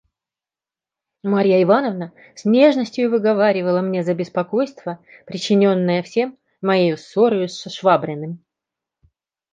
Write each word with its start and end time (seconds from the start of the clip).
Марья 1.21 1.61
Ивановна 1.61 2.11
с 2.35 2.43
нежностию 2.43 3.11
выговаривала 3.11 3.81
мне 3.81 4.03
за 4.03 4.15
беспокойство, 4.15 4.97
причиненное 5.27 6.01
всем 6.01 6.39
моею 6.59 6.97
ссорою 6.97 7.47
с 7.47 7.69
Швабриным. 7.69 8.43